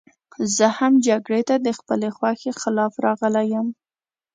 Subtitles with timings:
[0.55, 3.67] زه هم جګړې ته د خپلې خوښې خلاف راغلی یم